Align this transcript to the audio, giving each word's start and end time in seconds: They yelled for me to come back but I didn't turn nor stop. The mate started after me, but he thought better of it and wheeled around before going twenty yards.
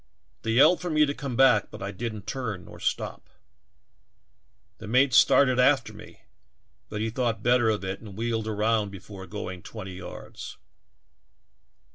They 0.41 0.53
yelled 0.53 0.81
for 0.81 0.89
me 0.89 1.05
to 1.05 1.13
come 1.13 1.35
back 1.35 1.69
but 1.69 1.83
I 1.83 1.91
didn't 1.91 2.25
turn 2.25 2.65
nor 2.65 2.79
stop. 2.79 3.29
The 4.79 4.87
mate 4.87 5.13
started 5.13 5.59
after 5.59 5.93
me, 5.93 6.21
but 6.89 7.01
he 7.01 7.11
thought 7.11 7.43
better 7.43 7.69
of 7.69 7.83
it 7.83 7.99
and 7.99 8.17
wheeled 8.17 8.47
around 8.47 8.89
before 8.89 9.27
going 9.27 9.61
twenty 9.61 9.93
yards. 9.97 10.57